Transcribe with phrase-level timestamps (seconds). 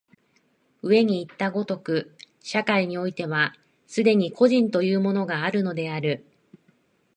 [0.81, 3.53] 上にいった如く、社会においては
[3.85, 6.25] 既に個人というものがあるのである。